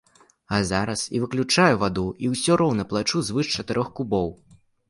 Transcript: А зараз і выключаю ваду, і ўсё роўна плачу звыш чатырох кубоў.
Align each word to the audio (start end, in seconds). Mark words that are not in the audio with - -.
А 0.55 0.57
зараз 0.69 1.03
і 1.19 1.21
выключаю 1.25 1.75
ваду, 1.85 2.07
і 2.25 2.31
ўсё 2.33 2.57
роўна 2.65 2.89
плачу 2.95 3.25
звыш 3.29 3.55
чатырох 3.59 3.97
кубоў. 4.01 4.35